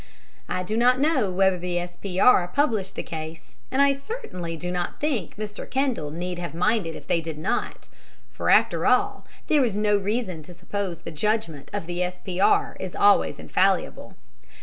[0.49, 2.47] I do not know whether the S.P.R.
[2.55, 5.69] published the case, and I certainly do not think Mr.
[5.69, 7.87] Kendall need have minded if they did not
[8.31, 12.77] for after all there is no reason to suppose the judgment of the S.P.R.
[12.79, 14.15] is always infallible.